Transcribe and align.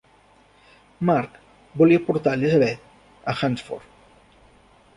March 1.09 1.35
volia 1.81 2.01
portar 2.07 2.35
Elizabeth 2.39 2.89
a 3.35 3.39
Hunsford. 3.43 3.87